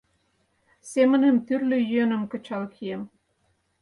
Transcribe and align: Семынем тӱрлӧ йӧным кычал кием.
Семынем 0.91 1.37
тӱрлӧ 1.45 1.77
йӧным 1.91 2.23
кычал 2.31 2.63
кием. 2.73 3.01